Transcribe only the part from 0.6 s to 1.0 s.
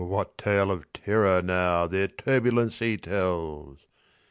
of